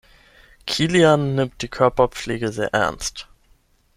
Kilian 0.65 1.35
nimmt 1.35 1.61
die 1.61 1.67
Körperpflege 1.67 2.51
sehr 2.51 2.73
ernst. 2.73 3.27